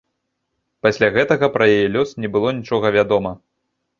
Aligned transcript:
Пасля 0.85 1.09
гэтага 1.17 1.49
пра 1.57 1.67
яе 1.75 1.85
лёс 1.97 2.15
не 2.23 2.31
было 2.37 2.55
нічога 2.59 2.93
вядома. 2.99 3.37